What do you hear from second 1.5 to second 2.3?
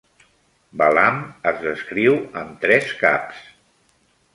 es descriu